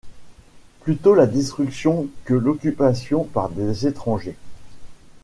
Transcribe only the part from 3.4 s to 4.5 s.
des étrangers.